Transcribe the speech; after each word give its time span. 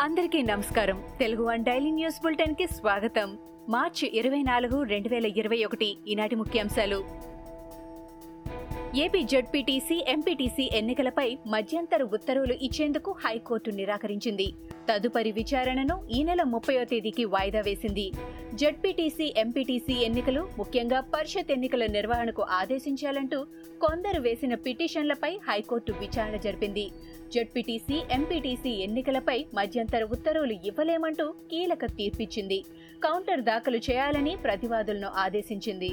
అందరికీ 0.00 0.42
నమస్కారం. 0.42 1.04
Telugu 1.18 1.44
one 1.44 1.64
daily 1.64 1.90
news 1.90 2.22
బులెటిన్కి 2.22 2.66
స్వాగతం. 2.66 3.38
మార్చి 3.68 4.10
ఇరవై 4.18 4.42
నాలుగు 4.42 4.82
రెండు 4.82 5.08
వేల 5.08 5.26
ఇరవై 5.26 5.64
ఒకటి 5.64 5.96
ఈనాటి 6.08 6.34
ముఖ్యాంశాలు. 6.34 7.04
ఏపీ 8.96 9.22
జడ్పీటీసీ 9.22 10.04
ఎంపీటీసీ 10.08 10.70
ఎన్నికలపై 10.72 11.38
మధ్యంతర 11.46 12.02
ఉత్తర్వులు 12.02 12.52
ఇచ్చేందుకు 12.52 13.14
హైకోర్టు 13.24 13.70
నిరాకరించింది. 13.70 14.54
తదుపరి 14.90 15.32
విచారణను 15.32 15.96
ఈ 16.16 16.20
నెల 16.22 16.42
ముప్పయో 16.52 16.84
తేదీకి 16.84 17.24
వాయిదా 17.24 17.60
వేసింది. 17.66 18.06
జడ్పీటీసీ 18.54 19.26
ఎంపీటీసీ 19.36 19.94
ఎన్నికలు 20.06 20.42
ముఖ్యంగా 20.58 21.00
పరిషత్ 21.14 21.52
ఎన్నికల 21.52 21.86
నిర్వహణకు 21.96 22.42
ఆదేశించాలంటూ 22.58 23.38
కొందరు 23.84 24.20
వేసిన 24.20 24.54
పిటిషన్లపై 24.54 25.32
హైకోర్టు 25.48 25.94
విచారణ 26.00 26.36
జరిపింది. 26.36 26.86
జడ్పీటీసీ 27.34 27.98
ఎంపీటీసీ 28.10 28.70
ఎన్నికలపై 28.86 29.38
మధ్యంతర 29.54 30.02
ఉత్తర్వులు 30.16 30.56
ఇవ్వలేమంటూ 30.70 31.26
కీలక 31.50 31.84
తీర్పిచ్చింది. 31.98 32.58
కౌంటర్ 33.04 33.44
దాఖలు 33.50 33.80
చేయాలని 33.90 34.36
ప్రతివాదులను 34.46 35.10
ఆదేశించింది. 35.24 35.92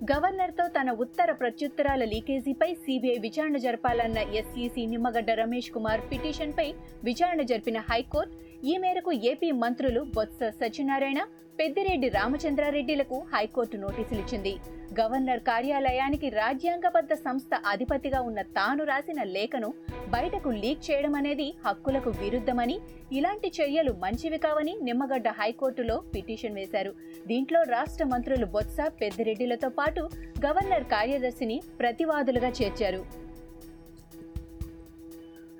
గవర్నర్తో 0.00 0.64
తన 0.68 0.90
ఉత్తర 1.00 1.30
ప్రత్యుత్తరాల 1.32 2.02
లీకేజీపై 2.04 2.68
సీబీఐ 2.74 3.16
విచారణ 3.18 3.56
జరపాలన్న 3.56 4.18
ఎస్ఈసీ 4.34 4.82
నిమ్మగడ్డ 4.86 5.30
రమేష్ 5.40 5.68
కుమార్ 5.70 6.02
పిటిషన్పై 6.10 6.66
విచారణ 7.04 7.42
జరిపిన 7.42 7.78
హైకోర్టు 7.88 8.36
ఈ 8.68 8.72
మేరకు 8.80 9.10
ఏపీ 9.28 9.48
మంత్రులు 9.60 10.00
బొత్స 10.16 10.48
సత్యనారాయణ 10.58 11.20
పెద్దిరెడ్డి 11.58 12.08
రామచంద్రారెడ్డిలకు 12.16 13.16
హైకోర్టు 13.32 13.76
నోటీసులు 13.76 14.20
ఇచ్చింది 14.24 14.52
గవర్నర్ 14.98 15.42
కార్యాలయానికి 15.48 16.28
రాజ్యాంగబద్ధ 16.38 17.12
సంస్థ 17.24 17.60
అధిపతిగా 17.72 18.20
ఉన్న 18.28 18.40
తాను 18.58 18.84
రాసిన 18.90 19.22
లేఖను 19.36 19.68
బయటకు 20.14 20.50
లీక్ 20.62 20.82
చేయడం 20.88 21.14
అనేది 21.20 21.48
హక్కులకు 21.66 22.12
విరుద్ధమని 22.22 22.76
ఇలాంటి 23.12 23.50
చర్యలు 23.58 23.94
మంచివి 24.04 24.40
కావని 24.46 24.74
నిమ్మగడ్డ 24.88 25.28
హైకోర్టులో 25.40 25.96
పిటిషన్ 26.14 26.58
వేశారు. 26.60 26.92
దీంట్లో 27.26 27.62
రాష్ట్ర 27.74 28.06
మంత్రులు 28.12 28.48
బొత్స 28.56 28.76
పెద్దిరెడ్డిలతో 29.00 29.70
పాటు 29.80 30.04
గవర్నర్ 30.46 30.86
కార్యదర్శిని 30.94 31.58
ప్రతివాదులుగా 31.80 32.52
చేర్చారు. 32.60 33.02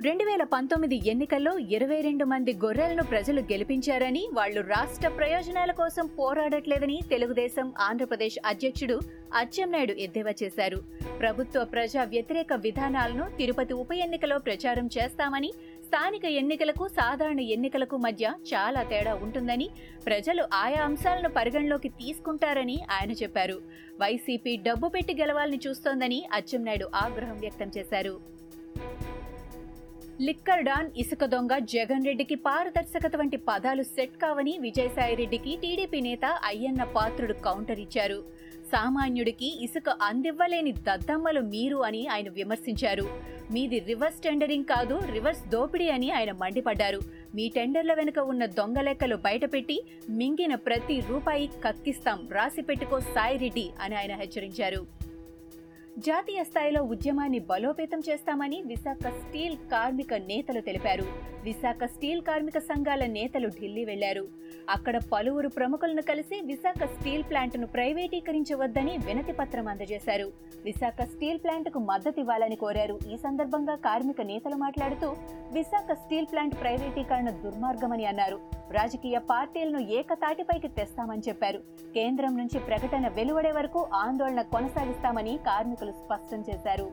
రెండు 0.05 0.25
వేల 0.25 0.43
పంతొమ్మిది 0.53 0.97
ఎన్నికల్లో 1.11 1.53
ఇరవై 1.77 1.99
రెండు 2.01 2.25
మంది 2.25 2.53
గొర్రెలను 2.63 3.03
ప్రజలు 3.03 3.41
గెలిపించారని 3.41 4.23
వాళ్ళు 4.33 4.61
రాష్ట్ర 4.61 5.09
ప్రయోజనాల 5.09 5.73
కోసం 5.81 6.05
పోరాడట్లేదని 6.19 6.97
తెలుగుదేశం 7.11 7.67
ఆంధ్రప్రదేశ్ 7.81 8.39
అధ్యక్షుడు 8.47 8.97
అచ్చెన్నాయుడు 9.35 9.97
ఎద్దేవా 10.05 10.33
చేశారు. 10.43 10.79
ప్రభుత్వ 11.19 11.65
ప్రజా 11.65 12.05
వ్యతిరేక 12.15 12.53
విధానాలను 12.67 13.27
తిరుపతి 13.39 13.77
ఉప 13.83 13.93
ఎన్నికలో 14.07 14.39
ప్రచారం 14.39 14.89
చేస్తామని 14.97 15.53
స్థానిక 15.87 16.25
ఎన్నికలకు 16.41 16.87
సాధారణ 16.89 17.41
ఎన్నికలకు 17.57 17.99
మధ్య 18.07 18.33
చాలా 18.53 18.83
తేడా 18.83 19.15
ఉంటుందని 19.15 19.69
ప్రజలు 20.07 20.45
ఆయా 20.63 20.83
అంశాలను 20.89 21.33
పరిగణలోకి 21.39 21.89
తీసుకుంటారని 22.03 22.79
ఆయన 22.99 23.13
చెప్పారు. 23.23 23.59
వైసీపీ 24.01 24.55
డబ్బు 24.69 24.89
పెట్టి 24.89 25.17
గెలవాలని 25.21 25.61
చూస్తోందని 25.67 26.23
అచ్చెన్నాయుడు 26.33 26.89
ఆగ్రహం 27.05 27.39
వ్యక్తం 27.39 27.71
చేశారు. 27.79 28.17
లిక్కర్ 30.27 30.63
డాన్ 30.67 30.89
ఇసుక 31.03 31.25
దొంగ 31.33 31.53
జగన్ 31.73 32.07
రెడ్డికి 32.09 32.37
పారదర్శకత 32.47 33.15
వంటి 33.21 33.39
పదాలు 33.47 33.85
సెట్ 33.93 34.17
కావని 34.23 34.55
విజయసాయిరెడ్డికి 34.65 35.53
టీడీపీ 35.63 36.01
నేత 36.07 36.25
అయ్యన్న 36.49 36.83
పాత్రుడు 36.97 37.35
కౌంటర్ 37.47 37.81
ఇచ్చారు. 37.85 38.19
సామాన్యుడికి 38.73 39.49
ఇసుక 39.67 39.89
అందివ్వలేని 40.09 40.73
దద్దమ్మలు 40.89 41.43
మీరు 41.55 41.79
అని 41.89 42.03
ఆయన 42.15 42.29
విమర్శించారు. 42.39 43.07
మీది 43.55 43.79
రివర్స్ 43.89 44.23
టెండరింగ్ 44.27 44.71
కాదు 44.75 44.99
రివర్స్ 45.15 45.43
దోపిడీ 45.55 45.89
అని 45.97 46.11
ఆయన 46.19 46.33
మండిపడ్డారు. 46.43 47.01
మీ 47.35 47.47
టెండర్ల 47.57 47.95
వెనుక 47.95 48.19
ఉన్న 48.35 48.45
దొంగ 48.61 48.79
లెక్కలు 48.89 49.19
బయటపెట్టి 49.29 49.79
మింగిన 50.21 50.55
ప్రతి 50.69 50.99
రూపాయి 51.11 51.49
కక్కిస్తాం 51.67 52.21
రాసి 52.39 52.65
పెట్టుకో 52.71 52.99
సాయిరెడ్డి 53.15 53.69
అని 53.81 53.97
ఆయన 54.03 54.17
హెచ్చరించారు. 54.25 54.83
జాతీయ 55.99 56.45
స్థాయిలో 56.45 56.83
ఉద్యమాన్ని 56.83 57.39
బలోపేతం 57.39 58.03
చేస్తామని 58.11 58.63
విశాఖ 58.67 59.09
స్టీల్ 59.09 59.57
కార్మిక 59.57 60.15
నేతలు 60.15 60.61
తెలిపారు. 60.61 61.05
విశాఖ 61.43 61.85
స్టీల్ 61.85 62.23
కార్మిక 62.23 62.59
సంఘాల 62.59 63.07
నేతలు 63.07 63.49
ఢిల్లీ 63.49 63.85
వెళ్ళారు. 63.85 64.29
అక్కడ 64.71 65.01
పలువురు 65.13 65.49
ప్రముఖులను 65.49 66.03
కలిసి 66.03 66.41
విశాఖ 66.41 66.85
స్టీల్ 66.85 67.23
ప్లాంట్ను 67.23 67.67
ప్రైవేటీకరించవద్దని 67.67 68.99
వినతి 68.99 69.33
పత్రం 69.33 69.69
అందజేశారు. 69.69 70.33
విశాఖ 70.65 71.03
స్టీల్ 71.03 71.39
ప్లాంట్కు 71.39 71.79
మద్దతు 71.79 72.21
ఇవ్వాలని 72.21 72.57
కోరారు. 72.57 72.99
ఈ 73.13 73.17
సందర్భంగా 73.17 73.75
కార్మిక 73.75 74.21
నేతలు 74.21 74.55
మాట్లాడుతూ 74.55 75.17
విశాఖ 75.53 75.93
స్టీల్ 75.93 76.27
ప్లాంట్ 76.27 76.61
ప్రైవేటీకరణ 76.61 77.31
దుర్మార్గమని 77.31 78.05
అన్నారు. 78.05 78.60
రాజకీయ 78.71 79.19
పార్టీలను 79.19 79.81
ఏకతాటిపైకి 79.99 80.69
తెస్తామని 80.69 81.23
చెప్పారు. 81.29 81.61
కేంద్రం 81.95 82.37
నుంచి 82.39 82.59
ప్రకటన 82.59 83.09
వెలువడే 83.09 83.53
వరకు 83.53 83.87
ఆందోళన 83.95 84.43
కొనసాగిస్తామని 84.43 85.39
కార్మికులు 85.47 85.93
స్పష్టం 85.93 86.45
చేశారు. 86.51 86.89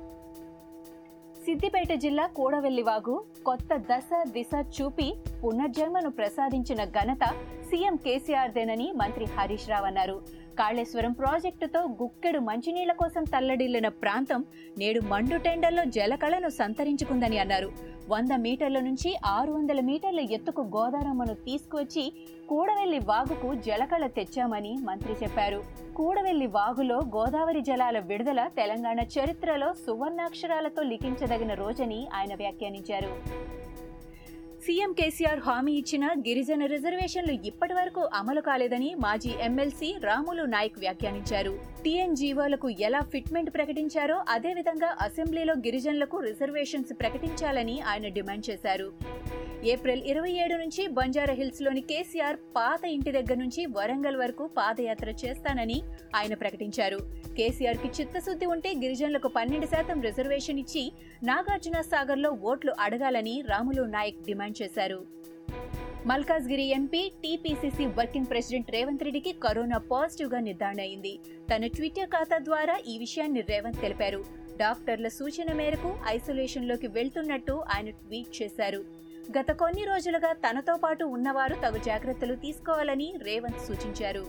సిద్దిపేట 1.45 1.91
జిల్లా 1.93 2.27
కూడవెల్లి 2.27 2.83
వాగు 2.83 3.25
కొత్త 3.45 3.75
దశ 3.91 4.09
దిశ 4.31 4.65
చూపి 4.75 5.13
పునర్జన్మను 5.43 6.09
ప్రసాదించిన 6.09 6.83
ఘనత 6.83 7.25
సీఎం 7.69 7.95
కేసీఆర్దేనని 7.95 8.91
మంత్రి 8.91 9.25
హరీష్ 9.25 9.69
రావు 9.69 9.85
అన్నారు. 9.85 10.46
కాళేశ్వరం 10.59 11.11
ప్రాజెక్టుతో 11.11 11.79
గుక్కెడు 11.79 12.39
మంచినీళ్ళ 12.39 12.91
కోసం 12.91 13.23
తల్లడిల్లిన 13.23 13.87
ప్రాంతం 13.87 14.45
నేడు 14.77 15.01
మండు 15.01 15.37
టెండర్లో 15.37 15.83
జలకళను 15.85 16.49
సంతరించుకుందని 16.49 17.37
అన్నారు. 17.37 17.71
వంద 18.09 18.31
మీటర్ల 18.31 18.79
నుంచి 18.79 19.17
ఆరు 19.25 19.51
వందల 19.51 19.79
మీటర్ల 19.79 20.19
ఎత్తుకు 20.19 20.61
గోదారమ్మను 20.61 21.33
తీసుకువచ్చి 21.33 22.13
కూడవెల్లి 22.49 22.99
వాగుకు 22.99 23.55
జలకళ 23.55 24.07
తెచ్చామని 24.07 24.73
మంత్రి 24.73 25.13
చెప్పారు. 25.23 25.63
కూడవెల్లి 25.95 26.47
వాగులో 26.47 27.01
గోదావరి 27.15 27.61
జలాల 27.61 27.99
విడుదల 27.99 28.49
తెలంగాణ 28.57 28.99
చరిత్రలో 28.99 29.73
సువర్ణాక్షరాలతో 29.73 30.83
లిఖించదగిన 30.83 31.53
రోజని 31.53 32.07
ఆయన 32.15 32.35
వ్యాఖ్యానించారు. 32.35 33.11
సీఎం 34.67 34.93
కేసీఆర్ 34.93 35.41
హామీ 35.45 35.73
ఇచ్చిన 35.79 36.05
గిరిజన 36.25 36.63
రిజర్వేషన్లు 36.71 37.33
ఇప్పటి 37.49 37.73
వరకు 37.73 38.01
అమలు 38.13 38.41
కాలేదని 38.47 38.89
మాజీ 39.03 39.31
ఎమ్మెల్సీ 39.45 39.89
రాములు 40.07 40.43
నాయక్ 40.53 40.79
వ్యాఖ్యానించారు. 40.79 41.53
టీఎన్జీవోలకు 41.83 42.69
ఎలా 42.87 43.01
ఫిట్మెంట్ 43.13 43.51
ప్రకటించారో 43.57 44.17
అదేవిధంగా 44.35 44.89
అసెంబ్లీలో 45.07 45.55
గిరిజనులకు 45.65 46.19
రిజర్వేషన్స్ 46.29 46.93
ప్రకటించాలని 47.01 47.77
ఆయన 47.91 48.07
డిమాండ్ 48.17 48.47
చేశారు. 48.49 48.89
ఏప్రిల్ 49.65 50.03
ఇరవై 50.03 50.31
ఏడు 50.31 50.55
నుంచి 50.55 50.87
బంజారా 50.87 51.35
లోని 51.61 51.81
కేసీఆర్ 51.81 52.37
పాత 52.55 52.85
ఇంటి 52.85 53.11
దగ్గర 53.11 53.33
నుంచి 53.33 53.65
వరంగల్ 53.65 54.17
వరకు 54.17 54.47
పాదయాత్ర 54.47 55.09
చేస్తానని 55.09 55.81
ఆయన 56.15 56.33
ప్రకటించారు. 56.33 56.97
కేసీఆర్కి 57.37 57.87
చిత్తశుద్ధి 57.87 58.45
ఉంటే 58.45 58.73
గిరిజనులకు 58.73 59.27
పన్నెండు 59.27 59.65
శాతం 59.65 60.01
రిజర్వేషన్ 60.01 60.59
ఇచ్చి 60.59 60.91
నాగార్జున 61.23 61.81
సాగర్లో 61.81 62.29
ఓట్లు 62.29 62.73
అడగాలని 62.79 63.43
రాములు 63.49 63.83
నాయక్ 63.83 64.25
డిమాండ్ 64.25 64.61
చేశారు. 64.61 65.05
Malkajgiri 66.05 66.63
MP 66.63 67.11
TPCC 67.23 67.85
working 67.85 68.25
president 68.25 68.71
Revanth 68.71 69.03
రెడ్డికి 69.03 69.31
కరోనా 69.31 69.77
పాజిటివ్గా 69.77 70.39
నిర్ధారణ 70.39 70.79
అయింది. 70.79 71.19
తన 71.55 71.67
ట్విట్టర్ 71.67 72.09
ఖాతా 72.09 72.37
ద్వారా 72.37 72.79
ఈ 72.87 72.97
విషయాన్ని 72.97 73.41
రేవంత్ 73.41 73.81
తెలిపారు. 73.81 74.25
డాక్టర్ల 74.57 75.07
సూచన 75.07 75.53
మేరకు 75.53 75.97
ఐసోలేషన్లోకి 76.07 76.87
వెళ్తున్నట్టు 76.87 77.63
ఆయన 77.75 77.89
ట్వీట్ 77.89 78.43
చేశారు. 78.43 79.06
గత 79.35 79.51
కొన్ని 79.51 79.83
రోజులుగా 79.83 80.33
తనతో 80.33 80.75
పాటు 80.75 81.03
ఉన్నవారు 81.05 81.55
తగు 81.55 81.79
జాగ్రత్తలు 81.83 82.35
తీసుకోవాలని 82.35 83.13
రేవంత్ 83.23 83.65
సూచించారు. 83.67 84.23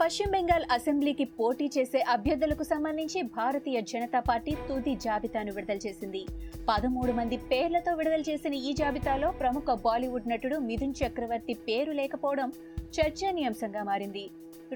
పశ్చిమ 0.00 0.30
బెంగాల్ 0.30 0.64
అసెంబ్లీకి 0.70 1.24
పోటీ 1.24 1.70
చేసే 1.78 2.00
అభ్యర్థులకు 2.00 2.62
సంబంధించి 2.62 3.22
భారతీయ 3.22 3.80
జనతా 3.80 4.20
పార్టీ 4.20 4.56
తుది 4.68 4.94
జాబితాను 4.94 5.52
విడుదల 5.52 5.78
చేసింది. 5.86 6.26
పదమూడు 6.68 7.12
మంది 7.12 7.36
పేర్లతో 7.36 7.94
విడుదల 7.94 8.20
చేసిన 8.20 8.54
ఈ 8.54 8.72
జాబితాలో 8.72 9.30
ప్రముఖ 9.30 9.64
బాలీవుడ్ 9.84 10.28
నటుడు 10.28 10.56
మిథున్ 10.56 10.94
చక్రవర్తి 11.02 11.54
పేరు 11.54 11.92
లేకపోవడం 11.92 12.52
చర్చనీయాంశంగా 13.00 13.82
మారింది. 13.82 14.30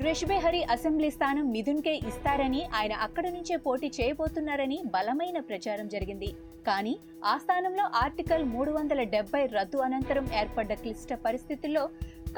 రిష్బెహరి 0.05 0.61
అసెంబ్లీ 0.73 1.09
స్థానం 1.15 1.45
మిథున్కే 1.53 1.93
ఇస్తారని 2.11 2.61
ఆయన 2.79 2.95
అక్కడి 3.07 3.31
నుంచే 3.37 3.55
పోటీ 3.65 3.89
చేయబోతున్నారని 3.97 4.79
బలమైన 4.95 5.39
ప్రచారం 5.49 5.87
జరిగింది. 5.95 6.29
కానీ 6.69 6.93
ఆ 7.31 7.35
స్థానంలో 7.45 7.85
ఆర్టికల్ 8.03 8.45
మూడు 8.53 8.71
వందల 8.77 9.01
డెబ్బై 9.15 9.43
రద్దు 9.57 9.79
అనంతరం 9.87 10.27
ఏర్పడ్డ 10.41 10.73
క్లిష్ట 10.83 11.13
పరిస్థితుల్లో 11.27 11.85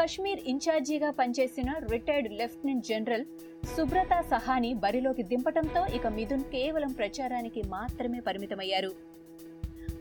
కశ్మీర్ 0.01 0.43
ఇన్ఛార్జీగా 0.53 1.11
పనిచేసిన 1.21 1.71
retired 1.93 2.31
lieutenant 2.41 2.89
general 2.91 3.27
Subrata 3.77 4.23
Sahani 4.33 4.73
బరిలోకి 4.85 5.25
దింపటంతో 5.33 5.85
ఇక 5.99 6.07
మిథున్ 6.19 6.51
కేవలం 6.57 6.93
ప్రచారానికి 7.01 7.63
మాత్రమే 7.77 8.21
పరిమితమయ్యారు. 8.29 8.93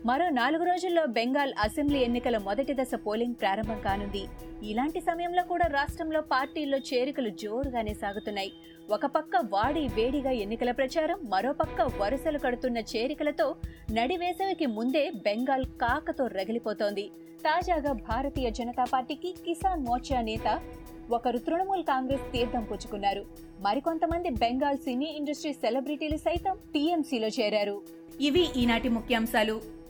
మరో 0.06 0.28
నాలుగు 0.28 0.64
రోజుల్లో 0.64 1.02
బెంగాల్ 1.06 1.52
అసెంబ్లీ 1.60 1.98
ఎన్నికల 1.98 2.38
మొదటి 2.38 2.74
దశ 2.74 2.94
పోలింగ్ 3.06 3.34
ప్రారంభం 3.40 3.80
కానుంది. 3.84 4.22
ఇలాంటి 4.62 5.00
సమయంలో 5.00 5.42
కూడా 5.42 5.66
రాష్ట్రంలో 5.66 6.20
పార్టీల్లో 6.20 6.78
చేరికలు 6.90 7.28
జోరుగానే 7.42 7.94
సాగుతున్నాయి. 7.94 8.52
ఒక 8.90 9.06
పక్క 9.06 9.42
వాడి 9.52 9.82
వేడిగా 9.96 10.30
ఎన్నికల 10.30 10.70
ప్రచారం 10.70 11.18
మరో 11.28 11.52
పక్క 11.52 11.82
వరుసలు 12.00 12.38
కడుతున్న 12.38 12.78
చేరికలతో 12.92 13.54
నడివేసవికి 13.92 14.66
ముందే 14.66 15.10
బెంగాల్ 15.26 15.64
కాకతో 15.82 16.26
రగిలిపోతోంది. 16.26 17.04
తాజాగా 17.44 17.92
భారతీయ 17.92 18.50
జనతా 18.50 18.84
పార్టీకి 18.84 19.32
కిసాన్ 19.44 19.84
మోర్చా 19.84 20.20
నేత 20.20 20.60
ఒకరు 21.10 21.38
తృణమూల్ 21.38 21.84
కాంగ్రెస్ 21.84 22.32
తీర్థం 22.32 22.64
పుచ్చుకున్నారు. 22.64 23.24
మరికొంతమంది 23.60 24.30
బెంగాల్ 24.30 24.78
సినీ 24.78 25.10
ఇండస్ట్రీ 25.18 25.52
సెలబ్రిటీలు 25.52 26.16
సైతం 26.16 26.56
టీఎంసీలో 26.74 27.28
చేరారు. 27.40 27.76
ఇవి 28.20 28.44
ఈనాటి 28.56 28.88
ముఖ్యాంశాలు. 28.88 29.79